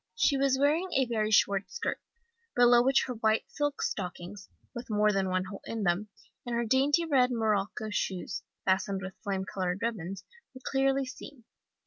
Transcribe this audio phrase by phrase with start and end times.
[0.15, 2.01] "She was wearing a very short skirt,
[2.55, 6.09] below which her white silk stockings with more than one hole in them
[6.43, 10.23] and her dainty red morocco shoes, fastened with flame coloured ribbons,
[10.55, 11.43] were clearly seen.